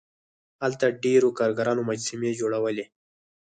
[0.63, 2.85] هلته ډیرو کارګرانو مجسمې جوړولې.